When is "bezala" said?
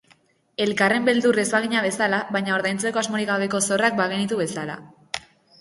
1.87-2.21, 4.45-4.81